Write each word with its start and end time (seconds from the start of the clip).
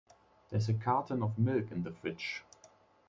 There’s 0.49 0.67
a 0.67 0.73
carton 0.73 1.21
of 1.21 1.37
milk 1.37 1.69
in 1.71 1.83
the 1.83 1.91
fridge. 1.91 2.41